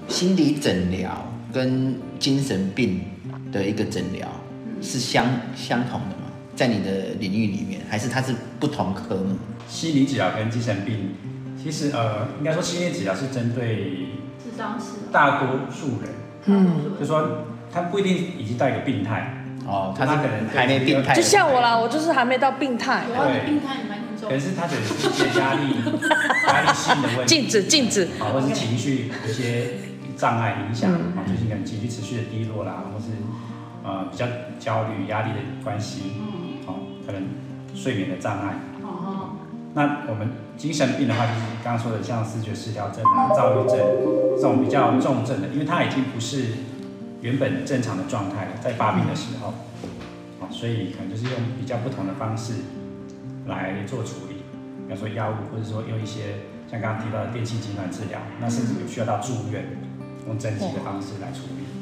[0.08, 1.12] 心理诊疗
[1.52, 3.02] 跟精神病
[3.52, 4.26] 的一个诊疗
[4.82, 6.25] 是相相同的吗？
[6.56, 9.38] 在你的领域里面，还是它是不同科目？
[9.68, 11.16] 心理治疗跟精神病，
[11.62, 14.08] 其实呃，应该说心理治疗是针对
[15.12, 16.10] 大多数人，
[16.46, 19.32] 嗯，就说他不一定已经到一个病态。
[19.68, 25.74] 哦，他可能还没病态，就像我啦，我就是还没到病态，对，病态也蛮严重，可是他只是一些压力、
[26.48, 29.72] 压力性的问题，禁 止禁止，啊，或是情绪有些
[30.16, 33.08] 障碍影响，啊，最近可能情绪持续的低落啦，或是
[33.84, 34.28] 呃比较
[34.60, 36.14] 焦虑、压力的关系。
[37.06, 37.24] 可能
[37.74, 39.36] 睡眠的障碍，哦，
[39.74, 43.78] 那我们精神病的话，就是刚刚说的像视觉失调症啊、躁郁症
[44.36, 46.46] 这种比较重症的，因为它已经不是
[47.22, 49.54] 原本正常的状态了，在发病的时候，
[50.40, 52.54] 哦，所以可能就是用比较不同的方式
[53.48, 54.44] 来做处理，
[54.88, 56.40] 比方说药物，或者说用一些
[56.72, 59.66] 像刚刚提到的电气痉挛治疗，那甚至有需要到住院，
[60.28, 61.75] 用针剂的方式来处理。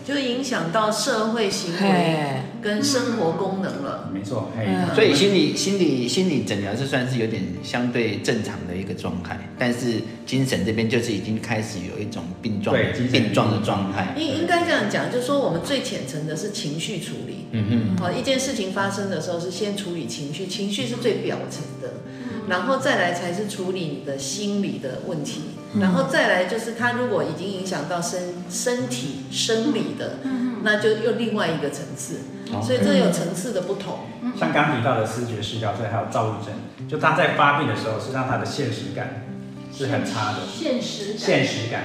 [0.00, 4.10] 嗯，就影响到社会行为跟生活功能了。
[4.12, 4.50] 没错，
[4.94, 12.76] 所以心理心理心理诊疗是算是有点相对正常的一个状态，但是精神这边就是已经开始有一种病状
[13.12, 14.14] 病状的状态。
[14.16, 17.46] 应应该这样讲，就是说我们最浅层的是情绪处理。
[17.52, 21.94] 嗯嗯，好，一件事情发生的时候是先处理情绪，情绪是最表层的，
[22.48, 25.40] 然后再来才是处理你的心理的问题。
[25.78, 30.18] 然后再来就是，它如果已经影响到身身体生理的，
[30.62, 32.20] 那就又另外一个层次。
[32.60, 34.00] 所以这有层次的不同。
[34.36, 36.52] 像刚提到的视觉失调，所以还有躁郁症，
[36.88, 39.22] 就他在发病的时候，是让他的现实感
[39.72, 40.38] 是很差的。
[40.52, 41.82] 现实现实感，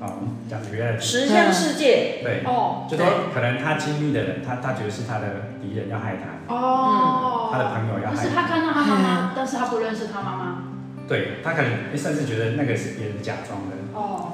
[0.00, 0.98] 哦，讲实在的。
[0.98, 2.20] 实相世界。
[2.22, 2.42] 对。
[2.46, 2.86] 哦。
[2.88, 5.26] 就说可能他经历的人，他他觉得是他的
[5.60, 6.54] 敌人要害他。
[6.54, 7.50] 哦。
[7.52, 8.22] 他的朋友要害他。
[8.22, 10.71] 可是他看到他妈妈，但是他不认识他妈妈。
[11.12, 14.32] 对他可能甚至觉得那个是别人假装的哦，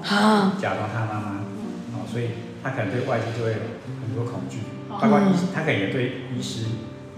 [0.62, 1.42] 假装他妈妈，
[1.98, 2.30] 哦，所以
[2.62, 3.58] 他可能对外界就会有
[4.06, 6.66] 很多恐惧，包括医，他可能也对医师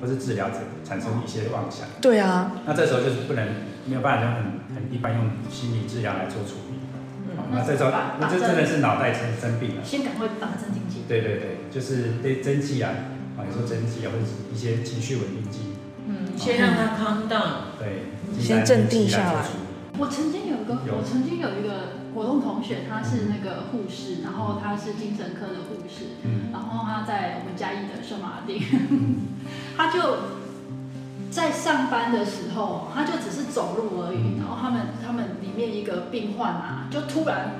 [0.01, 1.87] 或是治疗者产生一些妄想。
[2.01, 3.47] 对啊，那这时候就是不能
[3.85, 4.43] 没有办法用很
[4.75, 6.81] 很一般用心理治疗来做处理。
[7.29, 11.05] 嗯那这时候那这真的是脑袋生生病了，先赶快打镇静剂。
[11.09, 12.91] 对对对，就是对针剂啊，
[13.37, 15.75] 啊，有时候针剂啊，或者一些情绪稳定剂。
[16.07, 17.77] 嗯，先让他 calm down。
[17.79, 18.17] 对。
[18.39, 19.45] 先镇定下来。
[19.99, 26.17] 我曾经有一个，我曾经有一个活动同学，他是那个护士，然后他是精神科的护士，
[26.53, 28.63] 然后他在我们嘉义的圣马丁，
[29.77, 30.01] 他就
[31.31, 37.57] 在上班的时候，他就只是走路而已，然后他们他们里面一个病患啊，就突然。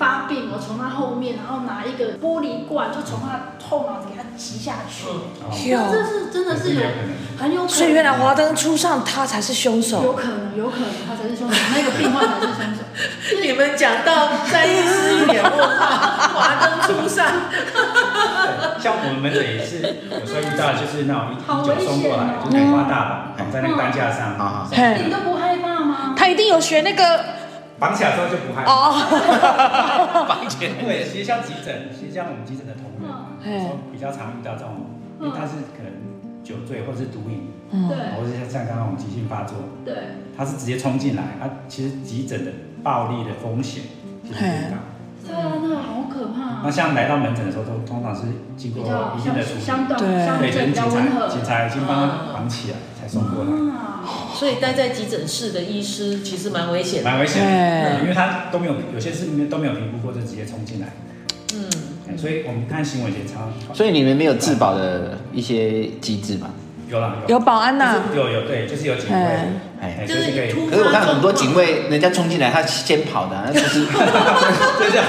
[0.00, 5.04] 发病，我从他后面，然后拿一个玻璃罐，就从他后脑给他挤下去。
[5.92, 6.80] 这是真的是有
[7.38, 7.68] 很有可能。
[7.68, 10.02] 所以原来华灯初上，他才是凶手。
[10.02, 12.80] 有可能，有可能他才是凶手，那个病患才是凶手。
[13.44, 15.86] 你们讲到在医师一点问话，
[16.32, 17.26] 华灯初上。
[18.80, 21.36] 像我们门诊也是有时候遇到，就是那种一
[21.66, 24.34] 酒送过来，就棉花大绑在那个担架上，
[24.96, 26.14] 你都不害怕吗？
[26.16, 27.38] 他一定有学那个。
[27.80, 28.70] 绑起来之后就不害怕。
[28.70, 30.72] 哦，绑起来。
[30.84, 33.10] 对，其实像急诊，其实像我们急诊的同仁，
[33.90, 35.90] 比较常遇到这种，因为他是可能
[36.44, 37.48] 酒醉或者是毒瘾，
[37.88, 39.94] 对，或者像像刚刚我们急性发作，对，
[40.36, 43.84] 他是直接冲进来，他其实急诊的暴力的风险
[44.28, 44.76] 就很大。
[45.26, 46.60] 对啊，那好可怕。
[46.64, 48.22] 那像来到门诊的时候，都通常是
[48.56, 48.82] 经过
[49.18, 49.60] 一定的处理，
[49.96, 50.86] 对，警察
[51.28, 52.76] 警察已经帮他绑起来。
[52.76, 53.50] 才送过来。
[54.34, 60.94] 所以待在急诊室的医师其实蛮危险的，蛮危险的，因为他都没有有些事都没有评估过，就直接冲进来。
[61.54, 63.52] 嗯，所以我们看行为也常。
[63.74, 66.50] 所以你们没有自保的一些机制吗？
[66.90, 69.16] 有啦，有保安呐，有有对，就是有警卫，
[69.80, 70.52] 哎，就是可以。
[70.68, 75.00] 可是我看很多警卫，人家冲进来，他先跑的，那就是，就叫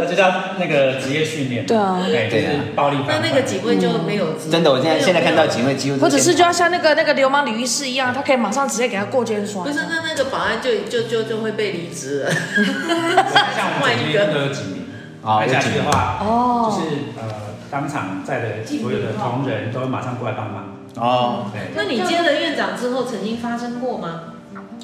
[0.00, 1.64] 那就叫那个职业训练。
[1.64, 2.96] 对啊，对，就是暴力。
[3.06, 4.34] 那那个警卫就没有。
[4.50, 5.98] 真的，我现在现在看到警卫几乎。
[5.98, 9.62] 或者是就要像那个那个流氓李医师一样，他可以马上直接给他过肩摔。
[9.62, 12.30] 不是，那那个保安就就就就会被离职了。
[12.32, 14.86] 像我们这边都有警铃，
[15.22, 20.77] 拍下去的话，哦，就是呃，当场在的所有的同仁都会马上过来帮忙。
[20.98, 21.70] 哦，对。
[21.74, 24.34] 那你接了院长之后，曾经发生过吗？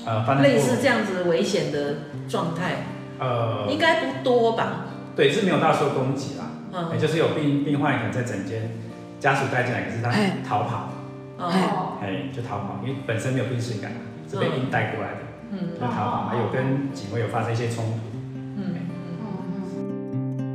[0.06, 1.94] 呃，类似这样子危险的
[2.28, 2.84] 状态，
[3.18, 4.86] 呃，应该不多吧？
[5.16, 6.44] 对，是没有到受攻击啦。
[6.72, 8.70] 嗯，就是有病病患可能在整间，
[9.18, 10.10] 家属带进来，可是他
[10.46, 10.90] 逃跑。
[11.38, 11.98] 哦。
[12.02, 13.92] 哎，就逃跑，因为本身没有病识感，
[14.30, 15.18] 是被硬带过来的。
[15.52, 15.58] 嗯。
[15.80, 17.98] 就逃跑，还有跟警卫有发生一些冲突。
[18.58, 18.74] 嗯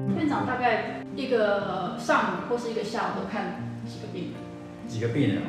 [0.08, 0.16] 嗯。
[0.16, 4.49] 院长大概一个上午或是一个下午都看几个病人？
[4.90, 5.44] 几个病人，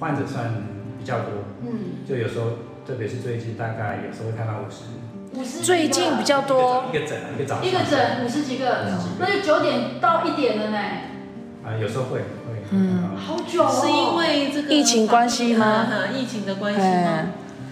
[0.00, 0.52] 患者算
[0.98, 1.28] 比较多，
[1.62, 2.46] 嗯，就有时候，
[2.84, 10.78] 特别是最近，大概有时候会看到五十，五十，最近比较多，一个诊，一个早，一个诊五十几个，那就九点到一点了呢。
[11.64, 15.86] 啊，有时候会会，嗯，好久，是因为这个疫情关系吗？
[16.12, 17.28] 疫情的关系吗？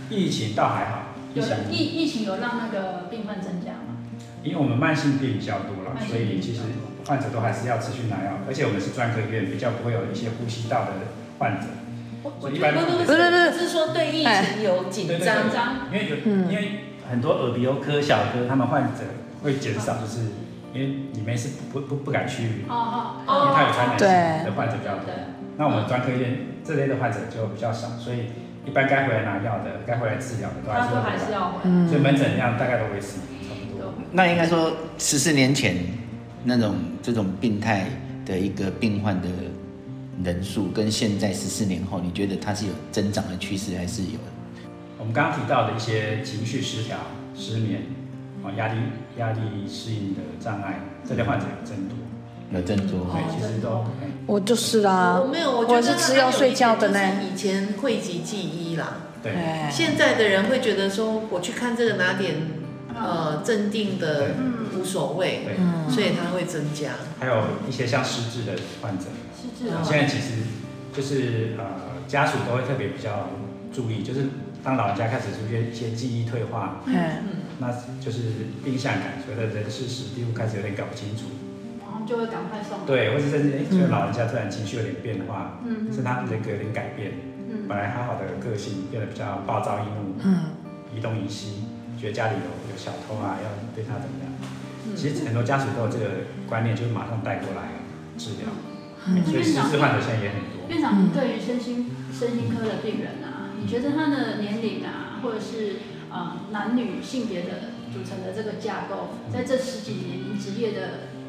[0.09, 1.03] 疫情倒还好，
[1.35, 3.99] 有疫疫情有让那个病患增加吗？
[4.45, 6.61] 因为我们慢性病比较多了，所以其实。
[7.09, 10.93] 患者都还是要持续拿药，而且我们是专科医院，比较不会有一些呼吸道的
[11.39, 11.67] 患者。
[12.39, 16.17] 所以一般不不不是，是说对疫情有紧张，因为有
[16.53, 19.05] 因为很多耳鼻喉科、小哥，他们患者
[19.43, 20.21] 会减少，就是
[20.75, 25.15] 因为你们是不不不敢去，因为他有传染性的患者比较多。
[25.57, 28.27] 那我们专科医院这类的患者就比较少，所以
[28.67, 31.89] 一般该回来拿药的、该回来治疗的都还是要回来。
[31.89, 33.17] 所以门诊量大概都维持
[33.49, 33.95] 差不多。
[34.13, 35.77] 那应该说十四年前。
[36.49, 37.87] 那种这种病态
[38.25, 39.29] 的一个病患的
[40.25, 44.19] 人数，跟现在十四年后，你觉得它是有增长的趋势，还是有？
[44.99, 46.97] 我们刚刚提到的一些情绪失调、
[47.37, 47.83] 失眠、
[48.43, 48.81] 啊压力、
[49.19, 51.99] 压力适应的障碍，这类患者有增多。
[52.51, 53.85] 有增多，对，其实都。
[54.27, 57.21] 我就是啦，我没有，我觉得是吃药睡觉的呢。
[57.23, 59.35] 以前讳疾忌医啦，对。
[59.71, 62.37] 现在的人会觉得说，我去看这个哪点
[62.99, 64.31] 呃镇定的
[64.77, 65.57] 无所谓，对，
[65.93, 66.93] 所以他会增加。
[67.19, 70.43] 还有一些像失智的患者，失智的，现在其实
[70.93, 71.65] 就是呃
[72.07, 73.29] 家属都会特别比较
[73.73, 74.27] 注意，就是
[74.63, 76.95] 当老人家开始出现一些记忆退化，嗯，
[77.59, 78.19] 那就是
[78.65, 81.25] 病向感，觉得人事时地物开始有点搞不清楚。
[82.07, 82.87] 就会赶快送。
[82.87, 87.13] 对，或者甚至哎，觉得老人家突然情绪有点变化，嗯，是他人格有点改变，
[87.51, 90.45] 嗯，本来好好的个性变得比较暴躁易怒，嗯，
[90.97, 91.65] 移东移西，
[91.99, 94.31] 觉得家里有有小偷啊，要对他怎么样？
[94.97, 97.83] 其实很多家属都有这个观念，就是马上带过来
[98.17, 98.49] 治疗。
[99.25, 100.69] 所以失智患者现在也很多。
[100.69, 105.81] 院长，对于身心身心科的病人啊，你觉得他的年龄啊，或者是
[106.11, 110.81] 啊男女性别的组成的这个架构，在这十几年您职业的。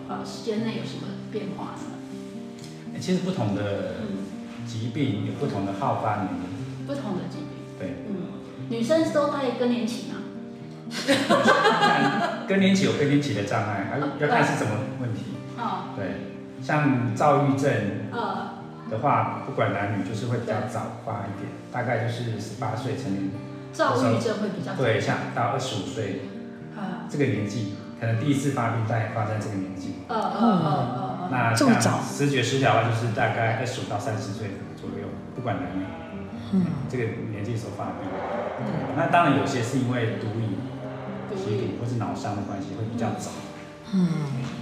[0.10, 2.98] 呃，时间内有什么变化呢？
[3.00, 3.98] 其实不同的
[4.66, 6.88] 疾病有不同的好发年龄。
[6.88, 7.50] 不同的疾病。
[7.78, 7.94] 对。
[8.10, 8.16] 嗯，
[8.72, 10.19] 女生都带更年期吗？
[11.80, 15.36] 看更年期有更年期的障碍，还要看是什么问题。
[15.58, 15.96] 哦。
[15.96, 17.72] 对，像躁郁症
[18.90, 23.30] 的话，不管男女，就是会比较早发一点，大概就是十八岁成年。
[23.72, 24.84] 躁郁症会比较早。
[24.84, 26.22] 对，像到二十五岁，
[27.10, 27.76] 这个年纪。
[28.00, 35.84] 可能第一次发病在发在这个年纪，嗯嗯嗯嗯，那像视觉失调的话，就是大概二十五到三十岁左右，不管男女，
[36.54, 38.08] 嗯，这个年纪时候发病。
[38.62, 40.49] 嗯，那当然有些是因为毒瘾、
[41.40, 43.32] 吸毒或是脑伤的关系会比较早，
[43.94, 44.08] 嗯，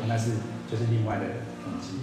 [0.07, 0.31] 那是
[0.71, 1.23] 就是另外的
[1.63, 1.97] 东西。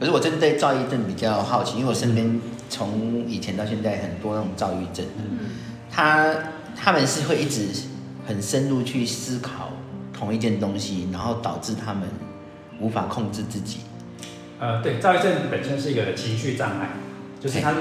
[0.00, 5.50] 可是我针对躁郁症比较好奇，因为我身边从以前到现在很多那种躁郁症，嗯，
[5.90, 6.34] 他
[6.74, 7.68] 他们是会一直
[8.26, 9.70] 很深入去思考。
[10.16, 12.08] 同一件东西，然后导致他们
[12.78, 13.80] 无法控制自己。
[14.60, 16.90] 呃，对，躁郁症本身是一个情绪障碍，
[17.40, 17.78] 就是它是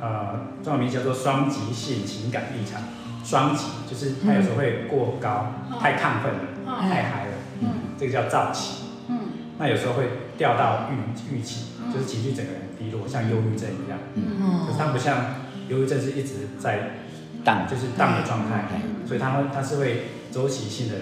[0.00, 2.80] 呃，中文名叫做双极性情感异常。
[3.26, 8.84] 双极就是他有时候会过高，嗯、太亢奋了，嗯、太嗨了，嗯，这个叫躁期。
[9.08, 9.18] 嗯，
[9.58, 10.04] 那有时候会
[10.38, 13.98] 掉到郁郁期，就是情绪整个人低落，像忧郁症一样。
[14.14, 15.34] 嗯，可是它不像
[15.68, 17.00] 忧郁症是一直在
[17.44, 20.94] 荡，就是荡的状态，嗯、所以它会它是会周期性的。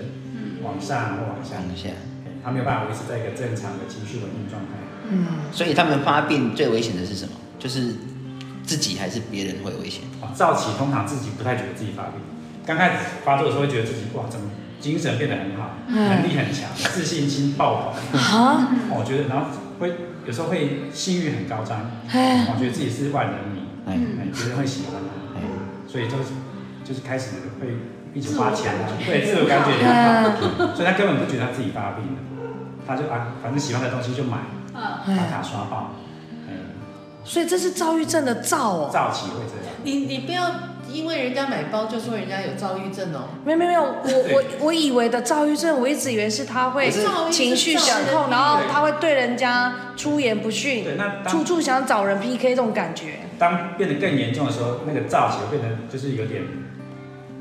[0.62, 1.90] 往上或往下，往下，
[2.42, 4.72] 他没有办法维持在一个正常的情绪稳定状态。
[5.10, 7.32] 嗯，所以他们发病最危险的是什么？
[7.58, 7.92] 就是
[8.64, 10.02] 自己还是别人会危险？
[10.34, 12.14] 躁期通常自己不太觉得自己发病，
[12.66, 14.50] 刚开始发作的时候会觉得自己哇，怎么
[14.80, 18.20] 精神变得很好，能力很强，自信心爆棚。
[18.20, 18.68] 啊！
[18.90, 19.46] 我觉得，然后
[19.78, 19.94] 会
[20.26, 23.98] 有时候会性欲很高涨，我觉得自己是万人迷，哎，
[24.32, 25.00] 别人会喜欢
[25.34, 26.32] 他，所以就是
[26.84, 27.68] 就是开始会。
[28.14, 29.90] 一直花钱啊，对，自我感觉良
[30.22, 32.22] 好，所以他根本不觉得他自己发病了，
[32.86, 34.38] 他就啊，反正喜欢的东西就买，
[34.72, 35.90] 把卡刷爆，
[37.24, 39.74] 所以这是躁郁症的躁哦，躁期会这样。
[39.82, 40.50] 你你不要
[40.92, 46.90] 因为人家买包就说人家有躁郁症哦，没有没有没有，我我我以为的躁郁症，我一直以为是他会
[47.30, 53.20] 情绪失控，然后他会对人家出言不逊，对，那处处想找人 PK 这种感觉。
[53.38, 56.42] 当变得更严重的时候，那个躁期会变成就是有点。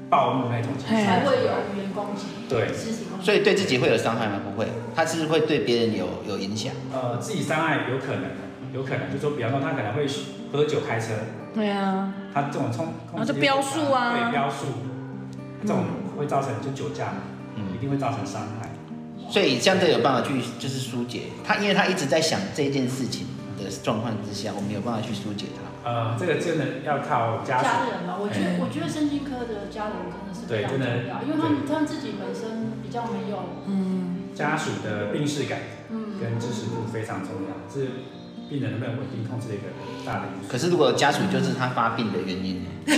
[0.10, 1.41] 暴怒那种情绪，才会有
[1.74, 2.26] 语言攻击。
[2.48, 2.67] 对，
[3.19, 4.39] 所以对自己会有伤害吗？
[4.46, 6.72] 不会，他是会对别人有有影响。
[6.93, 8.26] 呃，自己伤害有可能，
[8.73, 10.07] 有可能，就说比方说他可能会
[10.51, 11.13] 喝酒开车。
[11.53, 12.13] 对啊。
[12.33, 14.13] 他这种冲，然后就飙速啊。
[14.13, 14.65] 对，飙速，
[15.62, 15.86] 这种
[16.17, 17.13] 会造成就酒驾，
[17.55, 18.69] 嗯，一定会造成伤害。
[19.29, 25.89] 所以这样都有办法去就是疏解他，因为他一直在想这件事情的状况之下，我们有办法去疏解他。
[25.89, 27.65] 呃，这个真的要靠家属。
[27.65, 35.59] 家人嘛，我觉得，我觉得身心科的家人真的是非常重要，因为他们他们自己本身比较没有，嗯，家属的病识感，
[35.89, 38.09] 嗯，跟支持度非常重要，是
[38.49, 39.63] 病人能不能稳定控制的一个
[40.06, 40.51] 大的因素。
[40.51, 42.69] 可是如果家属就是他发病的原因呢？
[42.86, 42.95] 对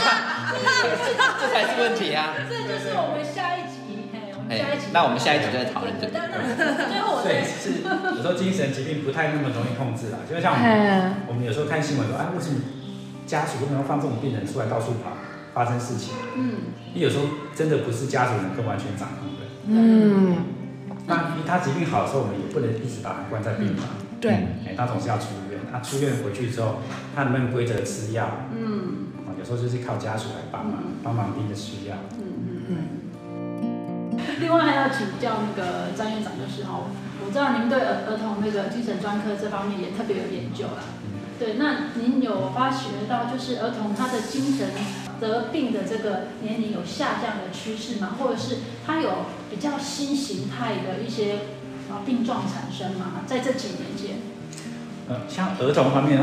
[0.00, 0.60] 啊，
[1.40, 2.34] 这才是问题啊。
[2.48, 3.78] 这就是我们下一集。
[4.48, 6.18] 哎，那我们下一集就在讨论这个。
[7.20, 7.84] 所以是
[8.16, 12.56] 有时候精神疾病不太那么容易控制啦，就像我们，我们有时候看新闻说，哎，为什么
[13.26, 15.12] 家属为什么放这种病人出来到处跑，
[15.52, 16.14] 发生事情？
[16.34, 17.24] 嗯，你有时候
[17.54, 19.44] 真的不是家属能够完全掌控的。
[19.66, 20.36] 嗯，
[21.06, 23.84] 那他疾病好的时候，我们也不能一直把他关在病房。
[24.20, 24.32] 对，
[24.66, 25.58] 哎，他总是要出院。
[25.70, 26.76] 他出院回去之后，
[27.14, 28.48] 他能不能规则吃药？
[28.56, 29.08] 嗯，
[29.38, 31.96] 有时候就是靠家属来帮忙，帮忙逼着吃药。
[32.18, 34.18] 嗯嗯嗯。
[34.40, 36.80] 另外还要请教那个张院长，就是哈，
[37.24, 40.82] 我知道您对儿儿童那个精神专科这方面也特别有研究啦。
[41.38, 44.70] 对，那您有发觉到就是儿童他的精神
[45.20, 48.16] 得病的这个年龄有下降的趋势吗？
[48.18, 48.56] 或者是
[48.86, 51.38] 他有比较新形态的一些
[51.90, 53.24] 啊病状产生嘛？
[53.26, 54.18] 在这几年间？
[55.08, 56.20] 呃，像儿童方面，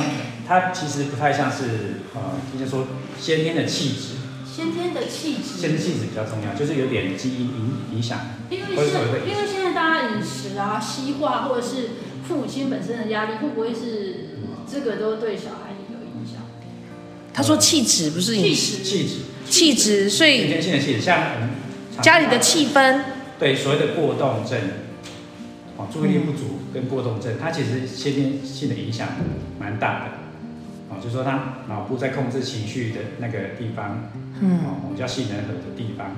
[0.47, 2.87] 它其实不太像是呃，应该说
[3.19, 4.15] 先天的气质。
[4.45, 5.59] 先天的气质。
[5.59, 8.19] 先天气质比较重要，就是有点基因影影响。
[8.49, 8.85] 因为现
[9.27, 11.89] 因为现在大家饮食啊、西化，或者是
[12.27, 14.37] 父母亲本身的压力，会不会是
[14.71, 16.43] 这个都对小孩有影响？
[17.33, 19.15] 他说气质不是气质，气质，
[19.49, 21.19] 气质，所以先天性的气质，像
[22.01, 23.01] 家里的气氛。
[23.37, 24.57] 对，所谓的过动症，
[25.85, 29.07] 哦，注意力不足跟过动症，它其实先天性的影响
[29.59, 30.05] 蛮大的。
[30.89, 34.09] 哦，就是说他脑部在控制情绪的那个地方，
[34.39, 36.15] 嗯，哦，我们叫杏仁核的地方，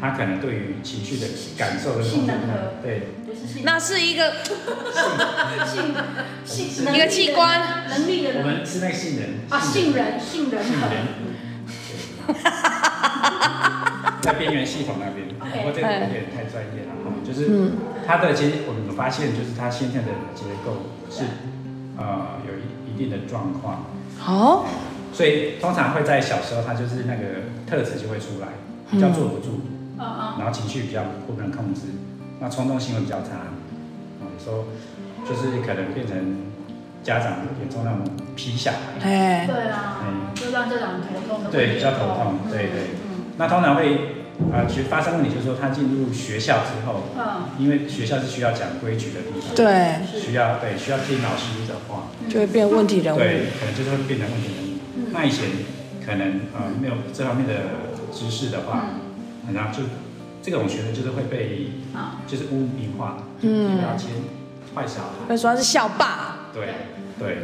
[0.00, 1.26] 他可能对于情绪的
[1.58, 3.08] 感受的杏仁核，对，
[3.64, 4.34] 那是一个
[5.66, 8.34] 杏杏 一个器官能力的。
[8.34, 10.88] 能，我们是那个杏仁啊，杏仁杏仁核，
[14.22, 16.94] 在边缘系统那边，不过这个有点太专业了，
[17.26, 17.72] 就是
[18.06, 21.24] 它的其实我们有发现，就是他现在的结构是
[21.98, 23.84] 呃有一一定的状况。
[24.26, 24.64] 哦，
[25.12, 28.48] 所以通常会在小时候，他就是那个特质就会出来，
[28.90, 29.60] 比较坐不住，
[29.98, 31.82] 嗯、然后情绪比较不能控制，
[32.40, 33.50] 那冲动性会比较差，
[34.22, 34.64] 有时候
[35.28, 36.16] 就是可能变成
[37.02, 38.00] 家长眼中那种
[38.34, 40.00] 皮小孩，哎，对啊，
[40.34, 42.80] 就让家长头痛，对，比较头痛，对对，
[43.10, 44.23] 嗯、那通常会。
[44.52, 55.08] 啊，其实发生问题就是说，他进入学校之后，嗯，因为学校是需要讲规矩的地方，对，需要对需要听老师的话，就会变问题人物，对，可能就是会变成问题人物。
[55.12, 55.46] 那以前
[56.04, 57.54] 可能呃没有这方面的
[58.12, 58.86] 知识的话，
[59.52, 59.84] 然后就
[60.42, 64.10] 这种学生就是会被啊，就是污名化，嗯，标签
[64.74, 66.74] 坏小孩，会说他是校霸，对。
[67.16, 67.36] 对，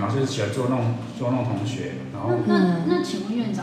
[0.00, 3.61] 然后就是喜欢捉弄捉弄同学，然后那那那请问院长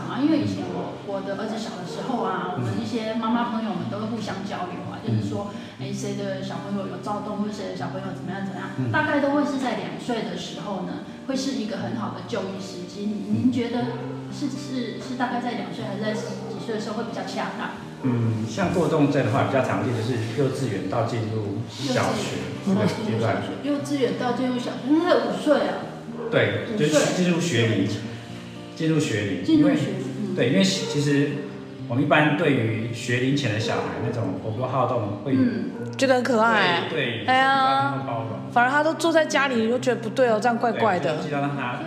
[1.20, 13.04] 我我的儿子小的时候啊，我们一些妈妈朋友们都会互相交流啊，就是说，哎，谁的小朋友有躁动，或者谁的小朋友怎么样怎么样，大概都会是在两岁的时候呢，会是一个很好的就医时机。
[13.04, 14.00] 您觉得
[14.32, 17.76] 是是是大概在两岁还是在十几岁的时候会比较恰当？
[18.02, 23.44] 嗯，像过动症的话，比较常见的是幼稚园到进入小学这个阶段。
[23.60, 25.84] 幼稚园到进入小学，那五岁啊？
[26.32, 27.88] 对，就是进入学龄，
[28.74, 29.44] 进入学龄。
[29.44, 29.99] 进入学龄。
[30.34, 31.30] 对，因为其实
[31.88, 35.36] 我们一般对于学龄前的小孩那种活泼好动，会
[35.96, 36.84] 觉得很可爱。
[36.88, 37.94] 对，哎呀，
[38.52, 41.18] 反而他都坐在家里，你就觉得不对哦，这样怪怪的。
[41.18, 41.80] 记得让他。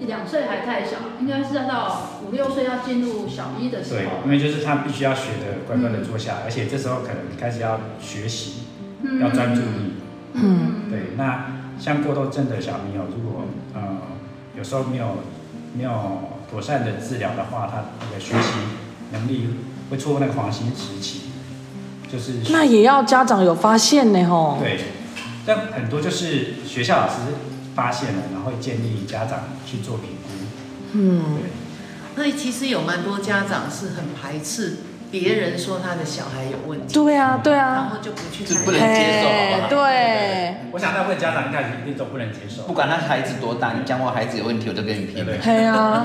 [0.00, 4.00] 两岁还太小，应该是要到五六岁要进入小一的时候。
[4.00, 8.64] 对，因为就是他必须要学的乖乖的坐下，而且这时候可能开始要学习，
[9.20, 9.94] 要专注力。
[10.34, 11.00] 嗯，对。
[11.16, 11.46] 那
[11.78, 13.80] 像过动症的小朋友，如果呃
[14.56, 15.16] 有时候没有
[15.74, 15.90] 没有
[16.50, 17.78] 妥善的治疗的话，他
[18.14, 18.48] 的学习
[19.12, 19.48] 能力
[19.90, 21.20] 会错过那个黄金时期，
[22.10, 22.34] 就是。
[22.50, 24.58] 那也要家长有发现呢，吼。
[24.60, 24.80] 对，
[25.44, 27.14] 但很多就是学校老师。
[27.76, 30.30] 发现了，然后会建议家长去做评估。
[30.92, 31.50] 嗯，对。
[32.14, 34.78] 所以其实有蛮多家长是很排斥
[35.10, 36.94] 别人说他的小孩有问题。
[36.94, 37.74] 对啊，对啊。
[37.74, 39.68] 然后就不去，是不能接受，好不好？
[39.68, 40.54] 对。
[40.72, 42.62] 我想大部分家长应该一定都不能接受。
[42.62, 45.24] 不管他孩子多大，你讲我孩子有问题，我都跟你拼。
[45.42, 46.04] 对啊。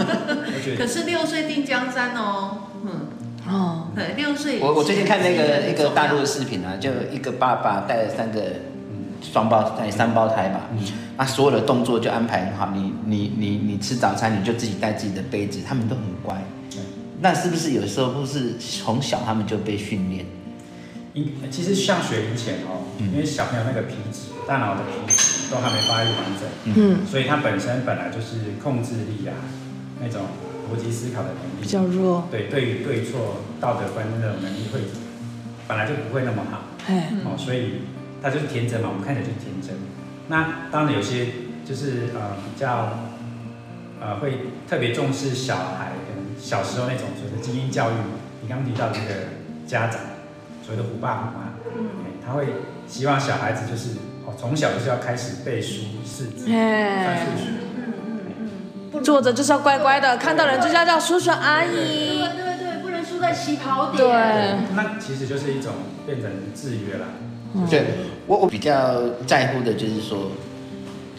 [0.77, 2.57] 可是六岁定江山哦。
[2.83, 3.07] 嗯。
[3.47, 3.87] 哦。
[3.95, 4.59] 对，六岁。
[4.59, 8.41] 我我最近看那个一个大陆的视频啊，就一个爸爸带了三个。
[9.21, 10.61] 双胞胎、三胞胎吧，
[11.15, 12.71] 那所有的动作就安排很好。
[12.73, 16.35] 你、你、你、你吃早餐，你就自己带自己的杯子，他们都很乖。
[17.21, 20.25] 那是不是有时候不是从小他们就被训练？
[21.49, 29.33] 其实像学龄前哦，因为小朋友那个皮质、大脑的皮质都还没发育完整，嗯，所以他本身本来就是控制力啊，
[30.01, 30.23] 那种
[30.71, 32.27] 逻辑思考的能力比较弱。
[32.31, 34.79] 对，对于对错、道德观那种能力会
[35.67, 36.61] 本来就不会那么好。
[37.25, 37.87] 哦，所以。
[38.23, 39.75] 他就是天真嘛，我们看起来就是天真。
[40.27, 41.25] 那当然有些
[41.65, 42.99] 就是呃比较
[43.99, 45.93] 呃会特别重视小孩，
[46.41, 47.93] 小时候那种所谓的精英教育。
[48.41, 49.29] 你刚刚提到这个
[49.67, 49.99] 家长，
[50.65, 51.89] 所谓的虎爸虎妈，嗯，
[52.25, 52.47] 他会
[52.87, 53.91] 希望小孩子就是
[54.25, 58.49] 哦从小就是要开始背书识字，算数学，嗯嗯
[58.93, 63.97] 嗯，坐着就是要乖乖的，看到人就是要叫叔叔阿姨，对对对，不能输在起跑点。
[63.97, 65.73] 对，那其实就是一种
[66.07, 67.05] 变成制约了。
[67.69, 67.85] 对，
[68.25, 70.31] 我我比较在乎的就是说，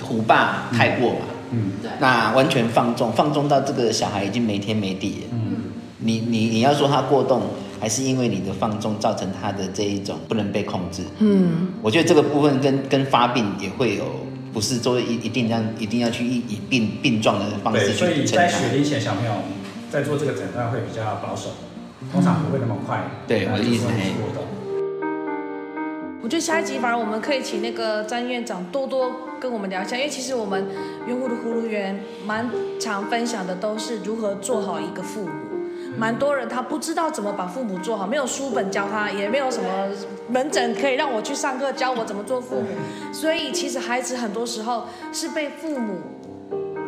[0.02, 7.42] 虎爸太过嘛，嗯，对，那完全放纵，放纵到这个小孩已经没天没地了，嗯，你你你要说他过动，
[7.80, 14.04] 还是因为你的放纵造成他的这一种不能被控制，嗯，我觉得这个部分跟跟发病也会有，
[14.52, 18.16] 不是说一一定让一定要去以以病病状的方式去诊断。
[18.16, 19.32] 所以在学龄前小朋友
[19.90, 21.50] 在做这个诊断会比较保守，
[22.12, 23.04] 通常不会那么快。
[23.26, 23.92] 对，我的意思是。
[26.24, 29.10] 我觉得下一集反而我们可以请那个詹院长多多
[29.42, 30.64] 跟我们聊一下，因为其实我们
[31.04, 35.30] 圆湖的葫芦园蛮常分享的都是如何做好一个父母。
[35.98, 39.68] 蛮多人他不知道怎么把父母做好，没有书本教他，也没有什么
[40.28, 42.68] 门诊可以让我去上课教我怎么做父母，
[43.12, 45.98] 所以其实孩子很多时候是被父母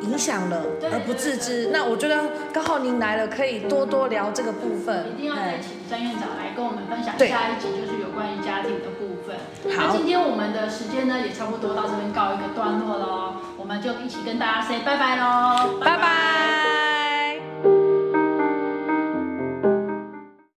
[0.02, 1.70] 影响了而不自知。
[1.72, 5.06] 那我觉得刚好您来了，可以多多聊这个部分。
[5.12, 9.36] 一定要再请詹院长来跟我们分享下一集，就是有关于家庭的部分。
[9.76, 16.63] 好，那今天我们的时间呢也差不多到这边告一个段落喽，我们就一起跟大家 say 拜拜喽，拜拜。